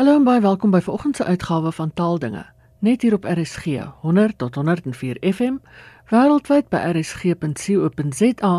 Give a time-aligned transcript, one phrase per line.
[0.00, 2.44] Hallo en baie welkom by vanoggend se uitgawe van Taaldinge.
[2.80, 3.64] Net hier op RSG
[4.00, 5.58] 100 tot 104 FM,
[6.08, 8.52] wêreldwyd by rsg.co.za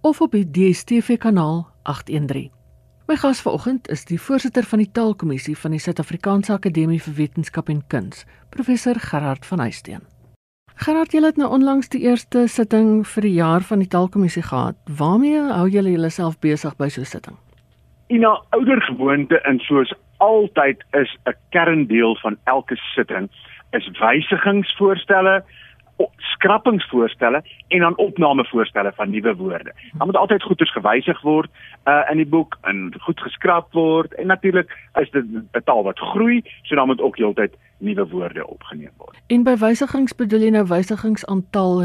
[0.00, 2.48] of op die DStv kanaal 813.
[3.06, 7.68] My gas vanoggend is die voorsitter van die Taalkommissie van die Suid-Afrikaanse Akademie vir Wetenskap
[7.68, 10.08] en Kuns, professor Gerard van Huisteen.
[10.74, 14.80] Gerard, julle het nou onlangs die eerste sitting vir die jaar van die Taalkommissie gehad.
[14.88, 17.36] Waarmee hou julle julleself besig by so 'n sitting?
[18.08, 23.28] In 'n ouer gewoonte en soos altyd is 'n kerndeel van elke sitting
[23.70, 25.44] is wysigingsvoorstelle
[26.16, 29.72] skrappingsvoorstelle en dan opnamevoorstelle van nuwe woorde.
[29.98, 31.50] Dan moet altyd goeders gewysig word
[31.84, 35.98] uh in die boek en goed geskraap word en natuurlik is dit 'n taal wat
[35.98, 39.18] groei, so dan moet ook heeltyd nuwe woorde opgeneem word.
[39.26, 41.84] En by wysigings bedoel jy nou wysigingsaantal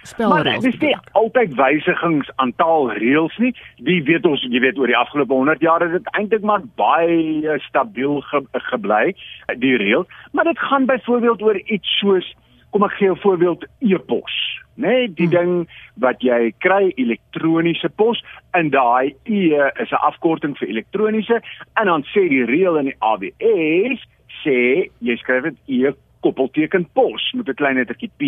[0.00, 0.10] reëls?
[0.12, 0.64] Spelreëls.
[0.64, 3.54] Dis nie altyd wysigings aantal reëls nie.
[3.76, 7.58] Die weet ons, jy weet oor die afgelope 100 jaar het dit eintlik maar baie
[7.68, 9.14] stabiel ge, gebly
[9.56, 12.34] die reëls, maar dit gaan byvoorbeeld oor iets soos
[12.70, 14.34] kom ek gee 'n voorbeeld e-pos
[14.80, 15.36] nê nee, die hmm.
[15.36, 15.68] ding
[16.04, 18.22] wat jy kry elektroniese pos
[18.56, 19.40] en daai e
[19.82, 21.40] is 'n afkorting vir elektroniese
[21.80, 24.00] en dan sê die reël in die AWS
[24.44, 28.22] sê jy skryf dit e koppelteken pos met 'n klein lettertjie p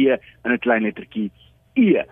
[0.45, 1.31] en 'n klein lettertjie
[1.75, 2.05] e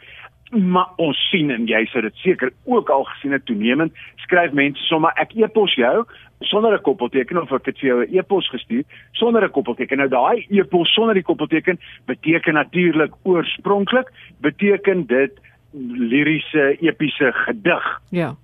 [0.51, 4.83] maar ons sien en jy sou dit seker ook al gesien het toenemend skryf mense
[4.83, 6.05] sommer ek e-pos jou
[6.41, 9.99] sonder 'n koppelteken of ek het vir jou 'n e-pos gestuur sonder 'n koppelteken.
[9.99, 15.33] Nou daai e-pos sonder die koppelteken beteken natuurlik oorspronklik beteken dit
[15.73, 18.01] liriese epiese gedig.
[18.11, 18.35] Ja.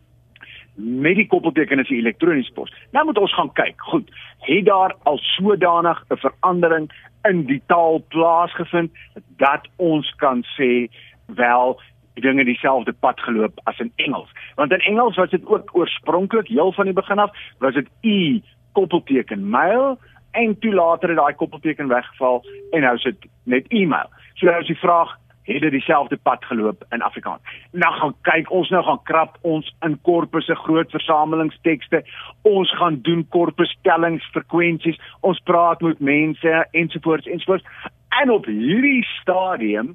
[0.74, 2.72] Met die koppelteken is die elektroniese pos.
[2.92, 3.80] Nou moet ons gaan kyk.
[3.80, 4.10] Goed.
[4.40, 6.90] Het daar al sodanig 'n verandering
[7.28, 8.92] in die taal plaasgevind
[9.36, 10.88] dat ons kan sê
[11.26, 11.76] wel
[12.16, 14.30] die dinge dieselfde pad geloop as in Engels.
[14.54, 18.40] Want in Engels was dit ook oorspronklik heel van die begin af was dit e
[18.72, 19.98] koppelteken mail
[20.30, 24.08] en toe later het daai koppelteken weggeval en nou is dit net e-mail.
[24.34, 25.16] So nou is die vraag
[25.46, 27.42] het dit dieselfde pad geloop in Afrikaans.
[27.72, 32.02] Nou gaan kyk ons nou gaan krap ons in korpusse groot versamelingstekste.
[32.42, 34.98] Ons gaan doen korpustellings, frekwensies.
[35.20, 37.64] Ons praat met mense ensovoorts ensovoorts.
[38.08, 39.94] En op hierdie stadium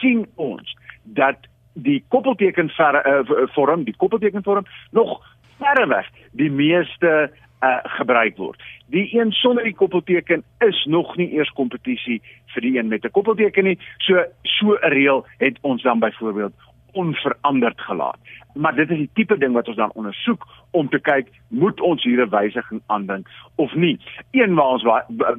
[0.00, 5.20] sien ons dat die koppelteken ver, uh, vorm, die koppelteken vorm nog
[5.58, 7.30] verreweg die meeste
[7.60, 8.62] uh, gebruik word.
[8.90, 12.20] Die een sonder die koppelteken is nog nie eers kompetisie
[12.54, 13.78] vir die een met 'n koppelteken nie.
[13.98, 16.52] So so 'n reël het ons dan byvoorbeeld
[16.92, 18.18] onveranderd gelaat.
[18.54, 22.02] Maar dit is die tipe ding wat ons dan ondersoek om te kyk, moet ons
[22.02, 24.00] hier 'n wysiging aanbring of nie.
[24.30, 24.82] Een waar ons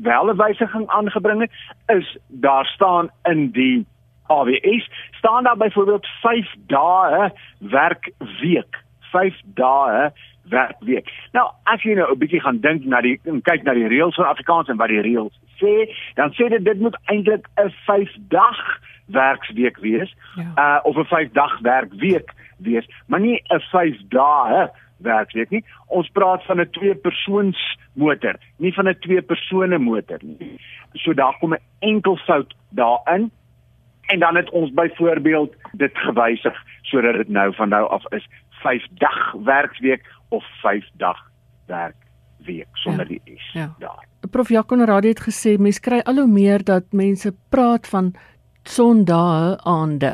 [0.02, 1.52] wel 'n wysiging aangebring het,
[1.88, 3.86] is daar staan in die
[4.28, 8.84] AWS staan daar byvoorbeeld 5 dae werkweek.
[9.12, 10.10] 5 dae
[10.50, 11.10] werkweek.
[11.32, 14.26] Nou, as jy nou 'n bietjie gaan dink na die kyk na die reëls van
[14.26, 18.60] Afrikaans en wat die reëls sê, dan sê dit dit moet eintlik 'n 5 dag
[19.08, 20.16] werksweek wees.
[20.36, 20.52] Ja.
[20.58, 25.64] Uh of 'n 5 dag werkweek wees, maar nie 'n 5 dae werkweek nie.
[25.88, 30.60] Ons praat van 'n twee persoons motor, nie van 'n twee persone motor nie.
[30.94, 33.32] So daar kom 'n enkel fout daarin
[34.08, 38.28] en dan het ons byvoorbeeld dit gewysig sodat dit nou van nou af is
[38.62, 41.18] 5 dag werksweek of 5 dag
[41.68, 43.70] werkweek sonder ja, die s ja.
[43.80, 44.06] daar.
[44.32, 48.14] Prof Jacques Radio het gesê mense kry al hoe meer dat mense praat van
[48.64, 50.14] sondae aande.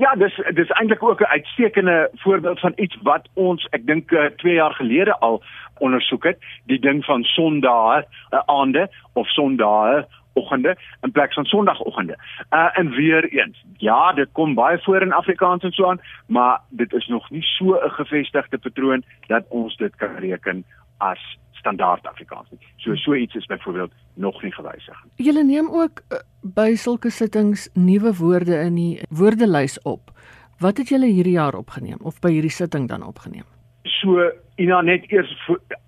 [0.00, 4.54] Ja, dis dis eintlik ook 'n uitstekende voorbeeld van iets wat ons ek dink 2
[4.54, 5.42] jaar gelede al
[5.78, 8.06] ondersoek het, die ding van sondae
[8.46, 12.18] aande of sondae oggende in plek van sonoggende.
[12.50, 13.64] Uh en weer eens.
[13.76, 17.42] Ja, dit kom baie voor in Afrikaans en so aan, maar dit is nog nie
[17.42, 20.64] so 'n gevestigde patroon dat ons dit kan reken
[20.96, 22.60] as standaard Afrikaans nie.
[22.76, 25.26] So so iets is byvoorbeeld nog nie gewysig nie.
[25.26, 30.10] Julle neem ook uh, by sulke sittings nuwe woorde in die woordelys op.
[30.58, 33.44] Wat het julle hierdie jaar opgeneem of by hierdie sitting dan opgeneem?
[33.82, 34.30] So,
[34.60, 35.30] Ina net eers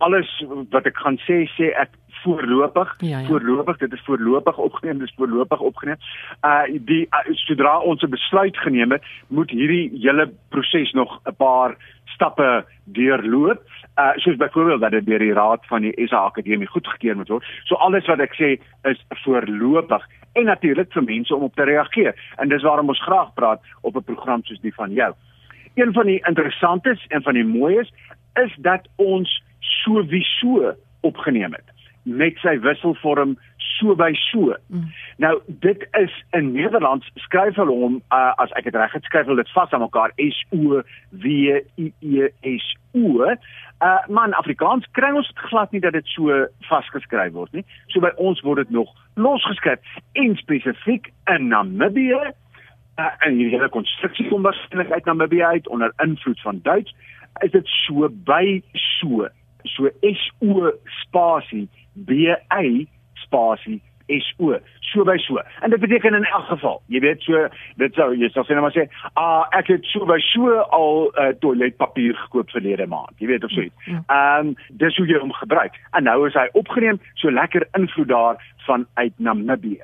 [0.01, 0.29] alles
[0.73, 2.95] wat ek gaan sê sê ek voorlopig.
[2.99, 3.27] Ja, ja.
[3.27, 5.97] voorlopig dit is voorlopig opgeneem dis voorlopig opgeneem.
[6.43, 11.35] Uh die uh, sodra ons 'n besluit geneem het moet hierdie hele proses nog 'n
[11.37, 13.63] paar stappe deurloop.
[13.99, 17.45] Uh soos byvoorbeeld dat dit deur die raad van die SA Akademie goedgekeur moet word
[17.65, 22.15] so alles wat ek sê is voorlopig en natuurlik vir mense om op te reageer.
[22.37, 25.15] En dis waarom ons graag praat op 'n program soos die van jou.
[25.75, 27.93] Een van die interessantes en van die mooies
[28.35, 31.72] is dat ons sowieso opgeneem het
[32.03, 34.57] met sy wisselvorm so by so.
[34.69, 34.91] Mm.
[35.23, 39.29] Nou dit is in Nederlands skryf hulle hom uh, as ek dit reg het skryf
[39.31, 42.69] hulle dit vas aan mekaar S O W I E S
[42.99, 43.29] O.
[43.83, 47.65] Uh man Afrikaans kry ons dit glad nie dat dit so vasgeskryf word nie.
[47.95, 49.83] So by ons word dit nog losgeskryf
[50.19, 55.95] en spesifiek in Namibië uh, en hierdie hele konstruksie kom waarskynlik uit Namibië uit onder
[56.05, 56.95] invloed van Duits
[57.41, 59.29] is dit so by so
[59.65, 60.71] so S O
[61.03, 62.63] spasie B A
[63.25, 64.59] spasie S O
[64.93, 65.41] so by so.
[65.61, 67.47] En dit beteken in elk geval, jy weet so
[67.81, 68.87] dit sou jy sou sê nou maar sê,
[69.21, 73.15] ah ek het so by so al uh, toiletpapier gekoop verlede maand.
[73.23, 73.87] Jy weet of so iets.
[73.87, 74.03] Ja.
[74.07, 75.79] Ehm um, dis hoe jy hom gebruik.
[75.97, 79.81] En nou is hy opgeneem so lekker invloed daar van uit Namibië.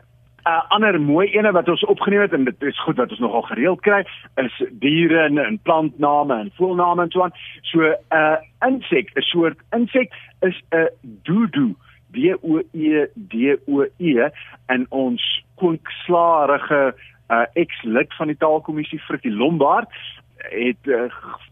[0.48, 3.20] 'n uh, ander mooi ene wat ons opgeneem het en dit is goed wat ons
[3.20, 4.04] nogal gereeld kry
[4.40, 7.34] is diere en, en plantname en voelname en so aan.
[7.62, 10.88] So 'n uh, insek, 'n soort insek is 'n
[11.22, 11.74] doodoo.
[12.12, 14.30] D O E D O E
[14.66, 16.94] en ons koonkslaarige
[17.28, 19.92] uh, ex-lid van die taalkommissie Frikkie Lombard
[20.38, 21.02] het uh,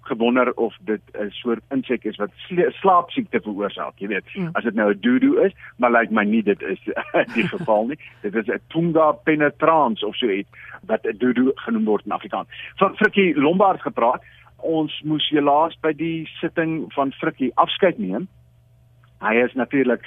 [0.00, 2.30] gewonder of dit 'n soort insek is wat
[2.68, 4.24] slaapsiekte veroorsaak, jy weet.
[4.34, 4.48] Mm.
[4.52, 6.80] As dit nou 'n doodoo is, maar lyk like my nie dit is
[7.34, 7.98] die geval nie.
[8.20, 10.50] Dit is 'n Tunga penetrans of so iets
[10.86, 12.48] wat 'n doodoo genoem word in Afrikaans.
[12.76, 14.22] Van Frikkie Lombard gepraat.
[14.56, 18.28] Ons moes helaas by die sitting van Frikkie afskeid neem.
[19.20, 20.04] Hy is natuurlik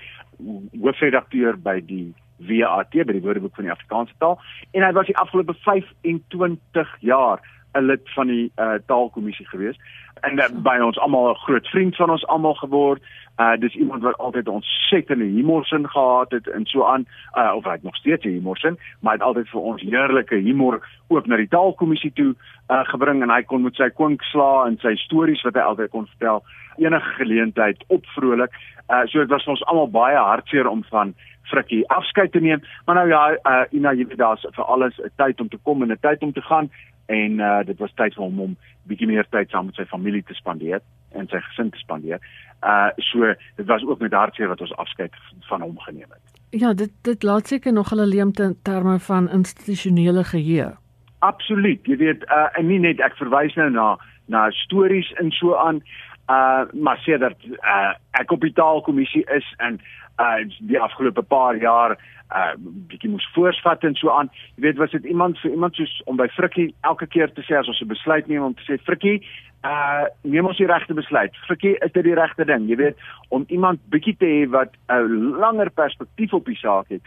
[0.81, 4.39] hoofredakteur by die WAT by die Woordeboek van die Afrikaanse taal.
[4.71, 7.43] En hy was die afgelope 25 jaar
[7.73, 9.77] 'n lid van die uh, taalkommissie gewees
[10.21, 13.01] en uh, by ons almal 'n groot vriend van ons almal geword.
[13.39, 17.05] Uh dis iemand wat altyd ons settende humorsin gehad het en so aan
[17.37, 20.35] uh of hy het nog steeds 'n humorsin, maar hy het altyd vir ons heerlike
[20.35, 22.35] humor ook na die taalkommissie toe
[22.69, 26.07] uh gebring en hy kon met sy kwinkslaa en sy stories wat hy altyd kon
[26.07, 26.43] vertel
[26.77, 28.51] enige geleentheid opvrolik.
[28.89, 31.13] Uh so dit was vir ons almal baie hartseer om van
[31.49, 32.61] Frikkie afskeid te neem.
[32.85, 35.81] Maar nou ja, uh Ina, jy weet daar's vir alles 'n tyd om te kom
[35.81, 36.69] en 'n tyd om te gaan
[37.09, 38.57] en uh dit was tyd vir hom om
[38.89, 40.81] bietjie meer tyd saam met sy familie te spandeer
[41.17, 42.21] en sy gesin te spandeer.
[42.61, 45.15] Uh so dit was ook met hartseer wat ons afskeid
[45.49, 46.35] van hom geneem het.
[46.61, 50.69] Ja, dit dit laat seker nog hulle leemte in terme van institusionele geheue.
[51.19, 51.85] Absoluut.
[51.85, 53.89] Jy weet uh en nie net ek verwys nou na
[54.29, 55.81] na stories en so aan
[56.29, 59.81] uh maar sê dat uh ek op die taalkommissie is en
[60.21, 61.97] uh die afgelope paar jaar
[62.35, 62.53] uh
[62.89, 64.29] bietjie moes voorsvat en so aan.
[64.55, 67.57] Jy weet was dit iemand vir iemand soos om by Frikkie elke keer te sê
[67.57, 69.23] as ons 'n besluit neem om te sê Frikkie,
[69.63, 71.35] uh neem ons die regte besluit.
[71.47, 72.69] Frikkie, is dit die regte ding?
[72.69, 72.97] Jy weet
[73.29, 77.01] om iemand bietjie te hê wat 'n langer perspektief op die saak het,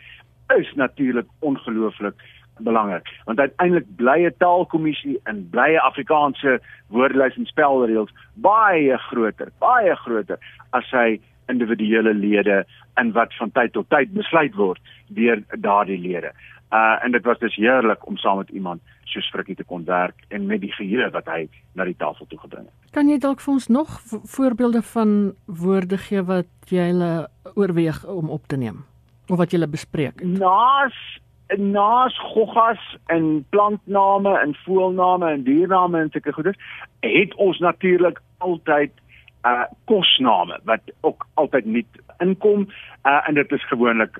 [0.58, 2.14] is natuurlik ongelooflik
[2.58, 10.38] belangrik want uiteindelik blye taalkommissie en blye Afrikaanse woordelys en spelreëls baie groter, baie groter
[10.70, 12.64] as hy individuele lede
[13.00, 16.32] in wat van tyd tot tyd besluit word deur daardie lede.
[16.72, 20.24] Uh en dit was dus heerlik om saam met iemand soos Frikkie te kon werk
[20.28, 22.92] en met die geheue wat hy na die tafel toe gebring het.
[22.96, 28.30] Kan jy dalk vir ons nog voorbeelde van woorde gee wat jy hulle oorweeg om
[28.30, 28.84] op te neem
[29.28, 30.24] of wat jy bespreek?
[30.24, 30.96] Naas
[31.58, 36.58] naas goggas en plantname en voelname en diername en sulke goeders
[37.00, 38.92] het ons natuurlik altyd
[39.46, 41.86] uh kosname wat ook altyd nie
[42.18, 42.68] inkom
[43.04, 44.18] uh en dit is gewoonlik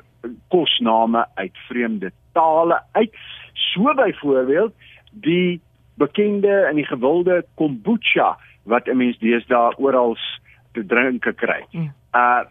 [0.49, 3.15] kosname uit vreemde tale uit
[3.53, 4.75] so byvoorbeeld
[5.11, 5.61] die
[5.95, 10.17] bekende en die gewilde kombucha wat 'n mens deesdae oral
[10.73, 11.65] te drinke kry.
[11.71, 11.93] Mm.
[12.15, 12.43] Uh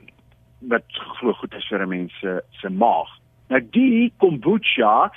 [0.60, 0.86] wat
[1.18, 3.10] glo goed is vir 'n mens se se maag.
[3.50, 5.12] Nou die kombucha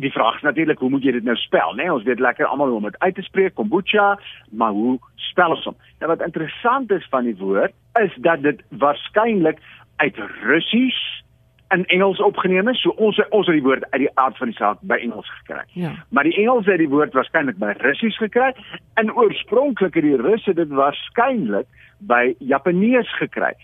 [0.00, 1.82] die vraag is natuurlik hoe moet jy dit nou spel, né?
[1.82, 4.18] Nee, ons weet lekker almal hoe om dit uit te spreek, kombucha,
[4.50, 4.98] maar hoe
[5.30, 5.76] spel ons hom?
[6.00, 9.60] Nou wat interessant is van die woord is dat dit waarskynlik
[9.96, 10.98] uit Russies
[11.74, 12.80] in Engels opgeneem is.
[12.82, 15.62] So ons ons het die woord uit die aard van die saak by Engels gekry.
[15.78, 15.94] Ja.
[16.14, 18.52] Maar die Engels het die woord waarskynlik by Russies gekry
[19.00, 23.54] en oorspronklik het die Russe dit waarskynlik by Japanees gekry.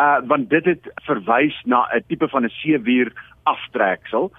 [0.00, 4.32] Uh want dit het verwys na 'n tipe van 'n seewier aftreksel.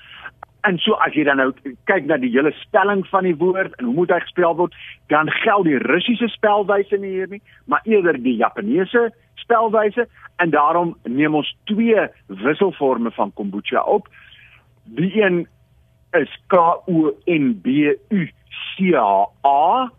[0.62, 1.50] En so as jy dan nou
[1.90, 4.76] kyk na die hele spelling van die woord en hoe moet hy gespel word,
[5.10, 9.10] dan geld die Russiese spelwyse nie hier nie, maar eerder die Japaneese
[9.42, 10.06] spelwyse
[10.44, 12.06] en daarom neem ons twee
[12.44, 14.10] wisselforme van kombucha op.
[14.86, 15.48] Die een
[16.18, 18.28] is K O N B U
[18.76, 19.90] C H A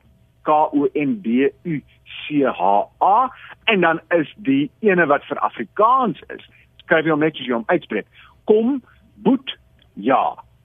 [0.43, 1.83] K O N B U
[2.23, 2.63] C H
[3.03, 3.17] A
[3.65, 6.47] en dan is die ene wat vir Afrikaans is.
[6.85, 8.07] Skryf jy hom net as jy hom uitspreek.
[8.47, 8.81] Kom
[9.27, 9.57] boet
[9.95, 10.23] ja.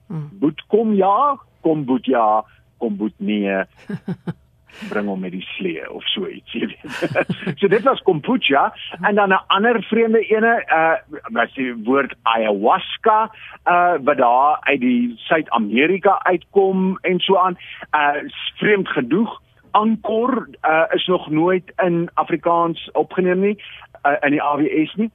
[0.08, 0.28] Hmm.
[0.40, 2.44] Boet kom ja, kom boet ja,
[2.78, 3.64] kom boet nee.
[4.88, 7.32] bring hom met die slee of so iets, jy weet.
[7.60, 8.68] so dit was kombucha
[9.00, 10.96] en dan 'n ander vreemde ene, uh
[11.32, 13.30] was die woord ayahuasca,
[13.66, 17.58] uh wat daar uit die Suid-Amerika uitkom en so aan.
[17.94, 23.62] Uh vreemd genoeg Ankor uh, is nog nooit in Afrikaans opgeneem nie
[24.06, 25.10] uh, in die AWS nie.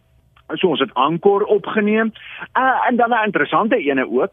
[0.53, 2.13] So ons het Ankor opgeneem.
[2.53, 4.31] Uh, en dan 'n interessante ene ook,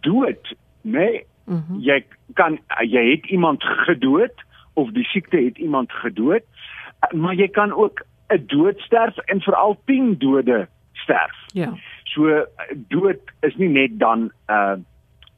[0.00, 0.98] dood, né?
[0.98, 1.80] Nee, mm -hmm.
[1.80, 4.34] Jy kan jy het iemand gedood
[4.72, 6.42] of die siekte het iemand gedood,
[7.10, 11.36] maar jy kan ook 'n dood sterf en veral 10 dode sterf.
[11.46, 11.72] Ja.
[12.04, 12.46] So
[12.88, 14.74] dood is nie net dan uh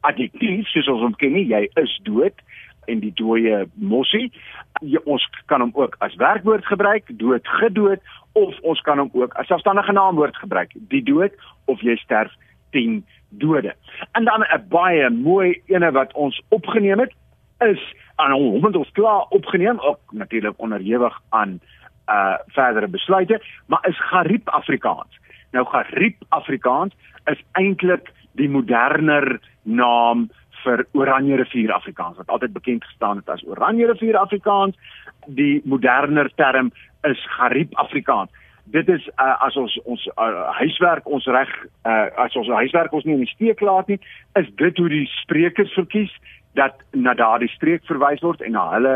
[0.00, 2.42] addiktief soos ons hom ken nie, jy is dood
[2.86, 4.32] en die dooie mossie.
[4.82, 8.00] Ja, ons kan hom ook as werkwoord gebruik, dood gedood
[8.32, 11.32] of ons kan hom ook as selfstandige naamwoord gebruik, die dood
[11.64, 12.32] of jy sterf
[12.76, 13.04] 10
[13.38, 13.74] dode.
[14.12, 17.12] En dan 'n baie mooi ene wat ons opgeneem het
[17.58, 21.60] is aan hom het ons klaar opgeneem, ook natuurlik onderhewig aan
[22.08, 25.18] uh verdere besluite, maar is Gariep Afrikaans.
[25.50, 30.28] Nou Gariep Afrikaans is eintlik die moderner naam
[30.64, 34.76] vir Oranje rivier Afrikaans wat altyd bekend gestaan het as Oranje rivier Afrikaans.
[35.26, 36.72] Die moderner term
[37.02, 38.30] is Gariep Afrikaans.
[38.64, 40.28] Dit is uh, as ons ons uh,
[40.60, 41.50] huiswerk ons reg
[41.84, 43.98] uh, as ons huiswerk ons nie in die steek laat nie,
[44.40, 46.12] is dit hoe die sprekers verkies
[46.56, 48.94] dat na daardie streek verwys word en na hulle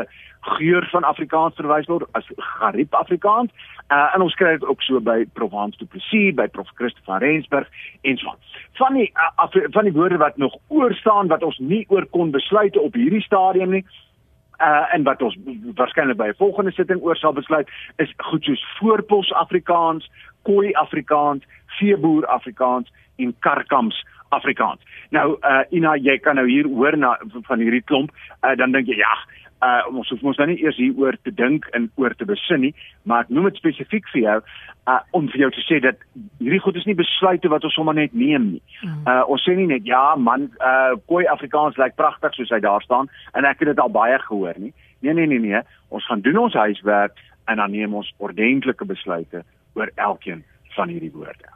[0.57, 3.53] geur van Afrikaans verwys word as Gariep Afrikaans.
[3.93, 7.69] Uh, en ons kry dit ook so by Provence du Plessis, by Prof Christoffel Rensburg
[8.09, 8.35] en so.
[8.81, 12.33] Van die uh, van die woorde wat nog oor staan wat ons nie oor kon
[12.33, 13.85] besluit op hierdie stadium nie.
[13.85, 14.08] Uh
[14.59, 15.37] en wat ons
[15.79, 20.11] waarskynlik by 'n volgende sitting oor sal besluit is goed soos voorpos Afrikaans,
[20.43, 21.45] koi Afrikaans,
[21.79, 24.81] veeboer Afrikaans en karkams Afrikaans.
[25.11, 28.11] Nou uh Ina, jy kan nou hier hoor na van hierdie klomp,
[28.43, 29.15] uh dan dink jy ja,
[29.65, 32.75] uh ons hoef ons nou nie eers hieroor te dink en oor te besin nie,
[33.03, 34.37] maar ek noem dit spesifiek vir jou
[34.89, 35.99] uh om vir jou te sê dat
[36.39, 38.63] hierdie goed is nie besluite wat ons sommer net neem nie.
[38.83, 39.01] Mm.
[39.07, 42.85] Uh ons sê nie net ja man, uh koi Afrikaans lyk pragtig soos hy daar
[42.87, 44.73] staan en ek het dit al baie gehoor nie.
[45.01, 45.63] Nee nee nee nee,
[45.95, 50.45] ons gaan doen ons huiswerk en dan neem ons ordentlike besluite oor elkeen
[50.77, 51.55] van hierdie woorde.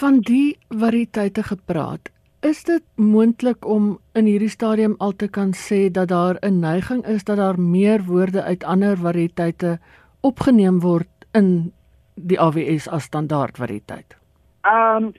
[0.00, 5.88] Van die variëteite gepraat, Is dit moontlik om in hierdie stadium al te kan sê
[5.90, 9.78] dat daar 'n neiging is dat daar meer woorde uit ander variëteite
[10.20, 11.72] opgeneem word in
[12.14, 14.16] die AWS as standaard variëteit?
[14.62, 15.12] Ehm um,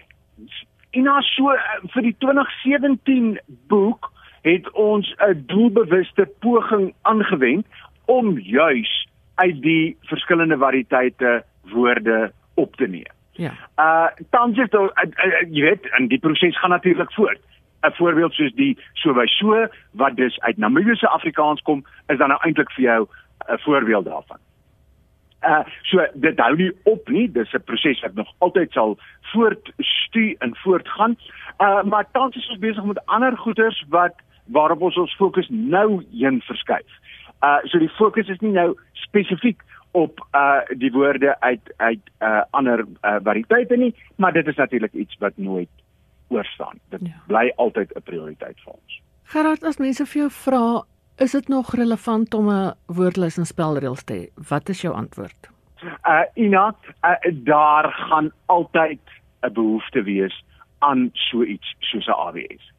[0.91, 1.51] in ons so
[1.93, 7.65] vir die 2017 boek het ons 'n doelbewuste poging aangewend
[8.05, 11.43] om juis uit die verskillende variëteite
[11.73, 13.16] woorde op te neem.
[13.37, 13.53] Ja.
[13.77, 17.39] Uh tans is dit uh, uh, jy weet, en die proses gaan natuurlik voort.
[17.85, 22.27] 'n Voorbeeld soos die so by so wat dus uit Namibiese Afrikaans kom, is dan
[22.33, 23.07] nou eintlik vir jou
[23.47, 24.37] 'n voorbeeld daarvan.
[25.43, 30.35] Uh so dit hou nie op nie, dis 'n proses wat nog altyd sal voortstuur
[30.39, 31.17] en voortgaan.
[31.59, 34.15] Uh maar tans is ons besig met ander goeters wat
[34.45, 36.91] waarop ons ons fokus nou heen verskuif.
[37.43, 42.41] Uh so die fokus is nie nou spesifiek op uh die woorde uit uit uh
[42.49, 45.69] ander uh, variëteite nie, maar dit is natuurlik iets wat nooit
[46.27, 46.79] oorstaan.
[46.89, 47.21] Dit ja.
[47.27, 49.01] bly altyd 'n prioriteit vir ons.
[49.23, 50.83] Gerard, as mense vir jou vra,
[51.17, 54.43] is dit nog relevant om 'n woordlys en spelreëls te hê?
[54.49, 55.49] Wat is jou antwoord?
[55.83, 58.99] Uh Ina, uh, daar gaan altyd
[59.41, 60.43] 'n behoefte wees
[60.79, 62.71] aan so iets soos 'n AWS.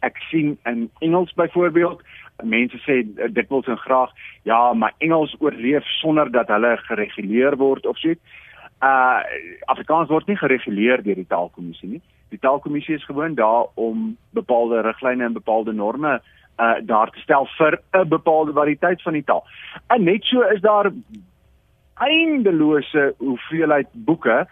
[0.00, 2.02] Ek sien in Engels byvoorbeeld
[2.42, 4.10] mense sê eh, dikwels en graag
[4.42, 8.14] ja, maar Engels oorleef sonder dat hulle gereguleer word of so.
[8.82, 9.22] Uh
[9.70, 12.02] Afrikaans word nie gereguleer deur die taalkommissie nie.
[12.34, 16.20] Die taalkommissie is gewoon daar om bepaalde riglyne en bepaalde norme
[16.58, 19.44] uh daar te stel vir 'n bepaalde variëteit van die taal.
[19.86, 20.90] En net so is daar
[21.94, 24.46] eindelose hoeveelheid boeke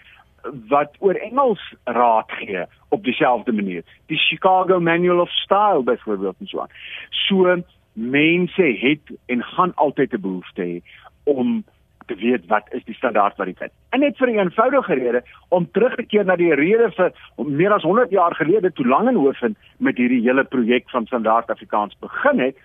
[0.69, 3.83] wat oor Engels raad gee op dieselfde manier.
[4.07, 6.75] Die Chicago Manual of Style byvoorbeeld en so aan.
[7.11, 10.81] So mense het en gaan altyd 'n behoefte hê
[11.25, 11.65] om
[12.07, 13.73] te weet wat is die standaard variëteit.
[13.91, 17.73] En net vir 'n eenvoudige rede om terug te keer na die rede vir meer
[17.73, 22.57] as 100 jaar gelede toe Langenhoven met hierdie hele projek van standaard Afrikaans begin het,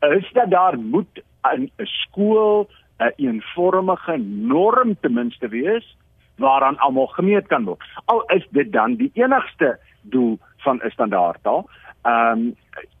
[0.00, 2.68] is dat daar moet 'n skool
[2.98, 4.16] 'n eenvormige
[4.56, 5.96] norm ten minste wees
[6.40, 7.84] waaraan almal gemeet kan word.
[8.04, 11.68] Al is dit dan die enigste doel van 'n standaardtaal,
[12.02, 12.56] ehm um,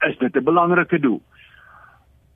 [0.08, 1.22] is dit 'n belangrike doel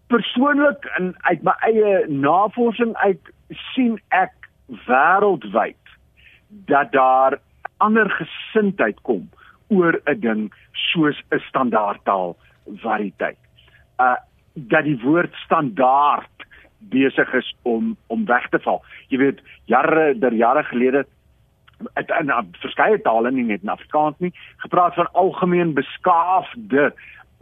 [0.06, 3.32] persoonlik en uit my eie navorsing uit
[3.72, 4.34] sien ek
[4.86, 5.96] wêreldwyd
[6.70, 7.38] dat daar
[7.82, 9.26] ander gesindheid kom
[9.68, 10.42] oor 'n ding
[10.72, 12.36] soos 'n standaardtaal
[12.86, 13.40] variëteit.
[13.98, 14.16] Uh
[14.54, 16.33] dat die woord standaard
[16.90, 18.82] besig is om om weg te val.
[19.08, 21.04] Jy weet, jare der jare gelede
[21.94, 26.92] het in verskeie tale nie net in Afrikaans nie gepraat van algemeen beskaafde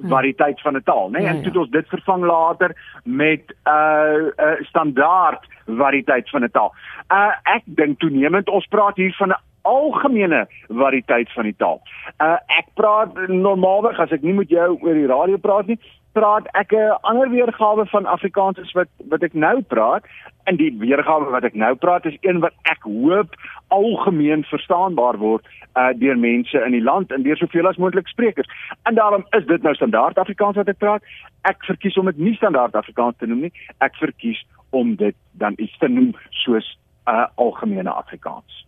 [0.08, 1.18] variëteit van 'n taal, né?
[1.18, 1.22] Nee?
[1.22, 1.58] Ja, en toe ja.
[1.58, 6.74] ons dit vervang later met 'n uh, uh, standaard variëteit van 'n taal.
[7.08, 11.82] Uh ek dink toenemend ons praat hier van 'n algemene variëteit van die taal.
[12.18, 15.78] Uh ek praat normaalweg as ek nie met jou oor die radio praat nie,
[16.12, 20.04] praat ek 'n ander weergawe van Afrikaans as wat wat ek nou praat.
[20.44, 23.34] En die weergawe wat ek nou praat is een wat ek hoop
[23.68, 28.48] algemeen verstaanbaar word uh deur mense in die land en deur soveel as moontlik sprekers.
[28.82, 31.02] En daarom is dit nou standaard Afrikaans wat ek praat.
[31.42, 33.52] Ek verkies om dit nie standaard Afrikaans te noem nie.
[33.78, 38.66] Ek verkies om dit dan iets te noem soos uh algemene Afrikaans.